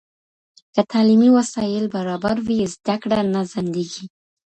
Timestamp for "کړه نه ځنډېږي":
3.01-4.05